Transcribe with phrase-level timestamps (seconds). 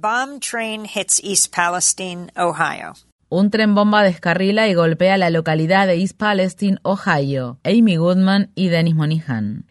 [0.00, 2.94] Bomb train hits East Palestine, Ohio.
[3.30, 7.58] Un tren bomba descarrila y golpea la localidad de East Palestine, Ohio.
[7.64, 9.64] Amy Goodman y Dennis Monihan.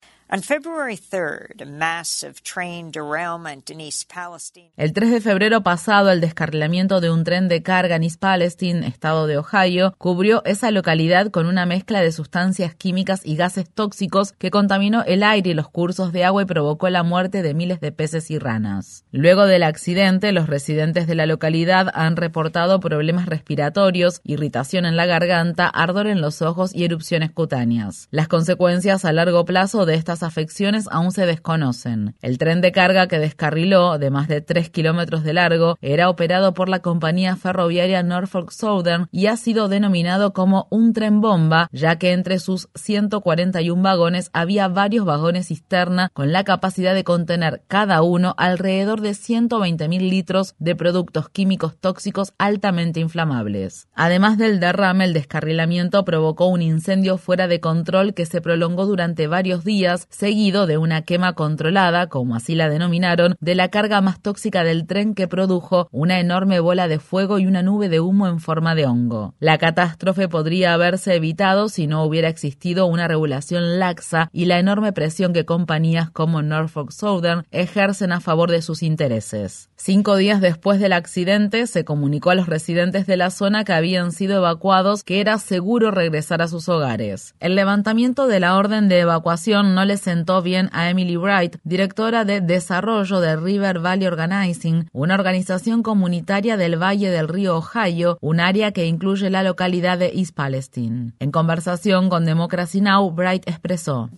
[4.76, 8.86] El 3 de febrero pasado, el descarrilamiento de un tren de carga en East Palestine,
[8.86, 14.34] estado de Ohio, cubrió esa localidad con una mezcla de sustancias químicas y gases tóxicos
[14.34, 17.80] que contaminó el aire y los cursos de agua y provocó la muerte de miles
[17.80, 19.06] de peces y ranas.
[19.14, 25.06] Luego del accidente, los residentes de la localidad han reportado problemas respiratorios, irritación en la
[25.06, 28.10] garganta, ardor en los ojos y erupciones cutáneas.
[28.12, 32.16] Las consecuencias a largo plazo de afecciones aún se desconocen.
[32.22, 36.54] El tren de carga que descarriló, de más de 3 kilómetros de largo, era operado
[36.54, 41.98] por la compañía ferroviaria Norfolk Southern y ha sido denominado como un tren bomba, ya
[41.98, 48.02] que entre sus 141 vagones había varios vagones cisterna con la capacidad de contener cada
[48.02, 53.88] uno alrededor de 120.000 litros de productos químicos tóxicos altamente inflamables.
[53.94, 59.28] Además del derrame, el descarrilamiento provocó un incendio fuera de control que se prolongó durante
[59.28, 64.22] varios días, seguido de una quema controlada, como así la denominaron, de la carga más
[64.22, 68.28] tóxica del tren que produjo una enorme bola de fuego y una nube de humo
[68.28, 69.34] en forma de hongo.
[69.40, 74.94] La catástrofe podría haberse evitado si no hubiera existido una regulación laxa y la enorme
[74.94, 79.70] presión que compañías como Norfolk Southern ejercen a favor de sus intereses.
[79.76, 84.12] Cinco días después del accidente, se comunicó a los residentes de la zona que habían
[84.12, 87.36] sido evacuados que era seguro regresar a sus hogares.
[87.40, 92.26] El levantamiento de la orden de evacuación no les sentó bien a Emily Wright, directora
[92.26, 98.40] de desarrollo de River Valley Organizing, una organización comunitaria del Valle del Río Ohio, un
[98.40, 101.14] área que incluye la localidad de East Palestine.
[101.20, 104.10] En conversación con Democracy Now, Wright expresó.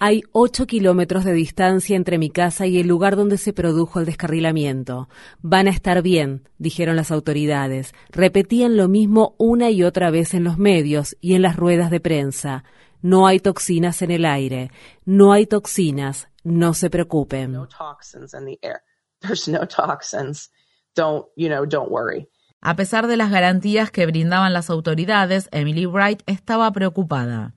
[0.00, 4.06] Hay ocho kilómetros de distancia entre mi casa y el lugar donde se produjo el
[4.06, 5.08] descarrilamiento.
[5.40, 7.92] Van a estar bien, dijeron las autoridades.
[8.10, 12.00] Repetían lo mismo una y otra vez en los medios y en las ruedas de
[12.00, 12.64] prensa.
[13.00, 14.70] No hay toxinas en el aire.
[15.04, 16.28] No hay toxinas.
[16.44, 17.52] No se preocupen.
[17.52, 18.82] No toxins in the air.
[19.20, 20.50] There's no toxins.
[20.94, 22.28] Don't, you know, don't worry.
[22.64, 27.56] A pesar de las garantías que brindaban las autoridades, Emily Wright estaba preocupada.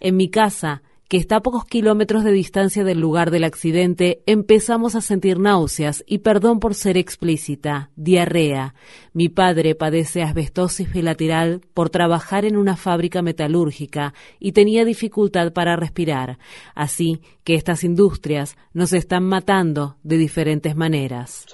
[0.00, 4.94] En mi casa, que está a pocos kilómetros de distancia del lugar del accidente, empezamos
[4.94, 8.74] a sentir náuseas y, perdón por ser explícita, diarrea.
[9.12, 15.76] Mi padre padece asbestosis bilateral por trabajar en una fábrica metalúrgica y tenía dificultad para
[15.76, 16.38] respirar.
[16.74, 21.44] Así que estas industrias nos están matando de diferentes maneras.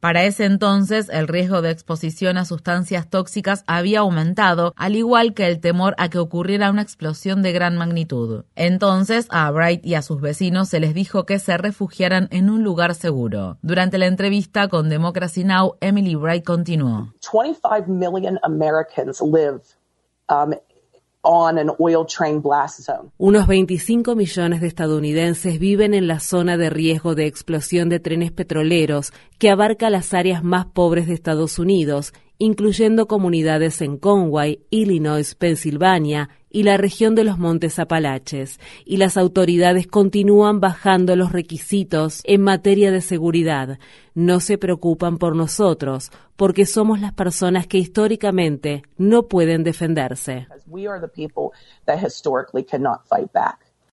[0.00, 5.46] Para ese entonces, el riesgo de exposición a sustancias tóxicas había aumentado, al igual que
[5.46, 8.44] el temor a que ocurriera una explosión de gran magnitud.
[8.56, 12.64] Entonces, a Bright y a sus vecinos se les dijo que se refugiaran en un
[12.64, 13.58] lugar seguro.
[13.60, 17.12] Durante la entrevista con Democracy Now, Emily Bright continuó.
[17.32, 19.60] 25 million Americans live
[20.30, 20.54] um,
[23.18, 28.32] unos 25 millones de estadounidenses viven en la zona de riesgo de explosión de trenes
[28.32, 35.34] petroleros que abarca las áreas más pobres de Estados Unidos incluyendo comunidades en Conway, Illinois,
[35.34, 42.22] Pensilvania y la región de los Montes Apalaches, y las autoridades continúan bajando los requisitos
[42.24, 43.78] en materia de seguridad.
[44.14, 50.48] No se preocupan por nosotros, porque somos las personas que históricamente no pueden defenderse.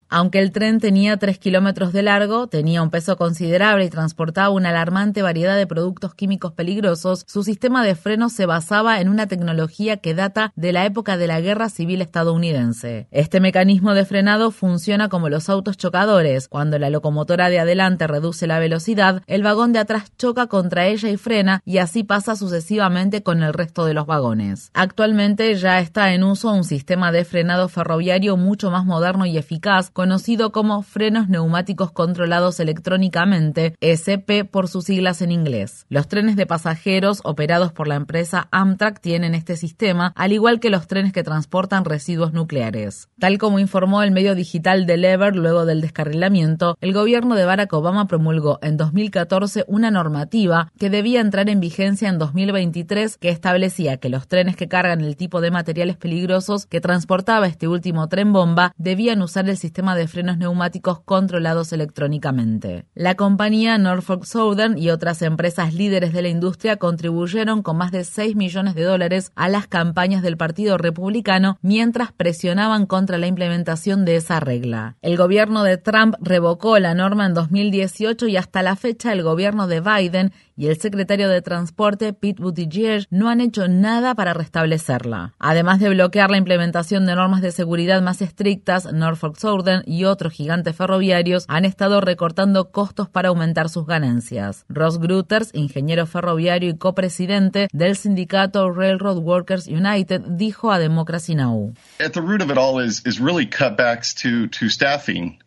[0.09, 4.71] Aunque el tren tenía 3 kilómetros de largo, tenía un peso considerable y transportaba una
[4.71, 9.97] alarmante variedad de productos químicos peligrosos, su sistema de frenos se basaba en una tecnología
[9.97, 13.09] que data de la época de la Guerra Civil estadounidense.
[13.11, 16.49] Este mecanismo de frenado funciona como los autos chocadores.
[16.49, 21.11] Cuando la locomotora de adelante reduce la velocidad, el vagón de atrás choca contra ella
[21.11, 24.71] y frena, y así pasa sucesivamente con el resto de los vagones.
[24.73, 29.91] Actualmente ya está en uso un sistema de frenado ferroviario mucho más moderno y eficaz
[29.97, 35.87] conocido como frenos neumáticos controlados electrónicamente, SP por sus siglas en inglés.
[35.89, 40.69] Los trenes de pasajeros operados por la empresa Amtrak tienen este sistema, al igual que
[40.69, 43.09] los trenes que transportan residuos nucleares.
[43.19, 47.73] Tal como informó el medio digital de Lever luego del descarrilamiento, el gobierno de Barack
[47.73, 53.97] Obama promulgó en 2014 una normativa que debía entrar en vigencia en 2023 que establecía
[53.97, 58.35] que los trenes que cargan el tipo de materiales peligrosos que transportaba este último tren
[58.35, 62.87] bomba debían usar el sistema de frenos neumáticos controlados electrónicamente.
[62.95, 68.05] La compañía Norfolk Southern y otras empresas líderes de la industria contribuyeron con más de
[68.05, 74.05] 6 millones de dólares a las campañas del Partido Republicano mientras presionaban contra la implementación
[74.05, 74.97] de esa regla.
[75.03, 79.67] El gobierno de Trump revocó la norma en 2018 y hasta la fecha el gobierno
[79.67, 85.35] de Biden y el secretario de Transporte Pete Buttigieg no han hecho nada para restablecerla.
[85.39, 90.33] Además de bloquear la implementación de normas de seguridad más estrictas, Norfolk Southern y otros
[90.33, 94.65] gigantes ferroviarios han estado recortando costos para aumentar sus ganancias.
[94.69, 101.73] Ross Gruters, ingeniero ferroviario y copresidente del sindicato Railroad Workers United, dijo a Democracy Now!
[101.99, 105.39] At the root of it all is, is really cutbacks to, to staffing.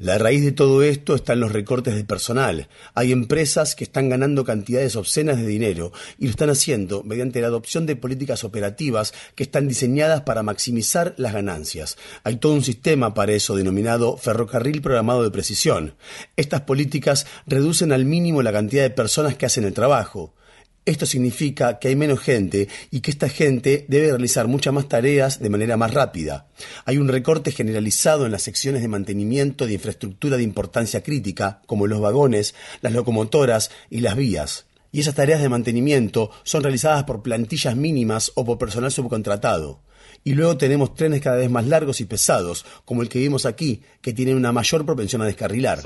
[0.00, 2.68] La raíz de todo esto está en los recortes de personal.
[2.94, 7.48] Hay empresas que están ganando cantidades obscenas de dinero y lo están haciendo mediante la
[7.48, 11.98] adopción de políticas operativas que están diseñadas para maximizar las ganancias.
[12.24, 15.94] Hay todo un sistema para eso denominado ferrocarril programado de precisión.
[16.36, 20.32] Estas políticas reducen al mínimo la cantidad de personas que hacen el trabajo.
[20.84, 25.38] Esto significa que hay menos gente y que esta gente debe realizar muchas más tareas
[25.38, 26.48] de manera más rápida.
[26.84, 31.86] Hay un recorte generalizado en las secciones de mantenimiento de infraestructura de importancia crítica, como
[31.86, 34.66] los vagones, las locomotoras y las vías.
[34.90, 39.82] Y esas tareas de mantenimiento son realizadas por plantillas mínimas o por personal subcontratado.
[40.24, 43.82] Y luego tenemos trenes cada vez más largos y pesados, como el que vimos aquí,
[44.00, 45.80] que tienen una mayor propensión a descarrilar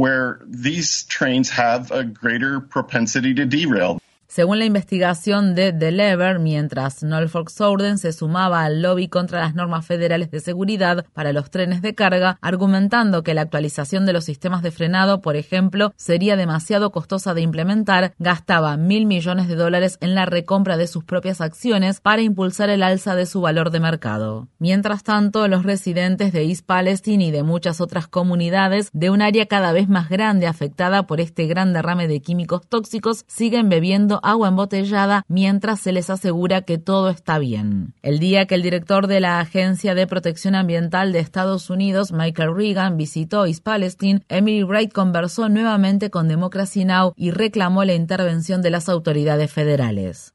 [0.00, 4.00] where these trains have a greater propensity to derail.
[4.30, 9.56] Según la investigación de The Lever, mientras Norfolk Southern se sumaba al lobby contra las
[9.56, 14.24] normas federales de seguridad para los trenes de carga, argumentando que la actualización de los
[14.24, 19.98] sistemas de frenado, por ejemplo, sería demasiado costosa de implementar, gastaba mil millones de dólares
[20.00, 23.80] en la recompra de sus propias acciones para impulsar el alza de su valor de
[23.80, 24.46] mercado.
[24.60, 29.46] Mientras tanto, los residentes de East Palestine y de muchas otras comunidades de un área
[29.46, 34.48] cada vez más grande afectada por este gran derrame de químicos tóxicos siguen bebiendo agua
[34.48, 37.94] embotellada mientras se les asegura que todo está bien.
[38.02, 42.54] El día que el director de la Agencia de Protección Ambiental de Estados Unidos, Michael
[42.54, 47.12] Reagan, visitó East Palestine, Emily Wright conversó nuevamente con Democracy Now!
[47.16, 50.34] y reclamó la intervención de las autoridades federales.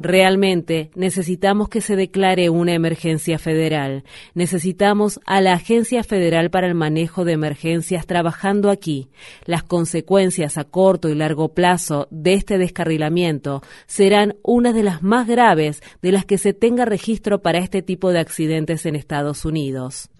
[0.00, 4.04] Realmente necesitamos que se declare una emergencia federal.
[4.34, 9.10] Necesitamos a la Agencia Federal para el Manejo de Emergencias trabajando aquí.
[9.44, 15.28] Las consecuencias a corto y largo plazo de este descarrilamiento serán una de las más
[15.28, 20.10] graves de las que se tenga registro para este tipo de accidentes en Estados Unidos.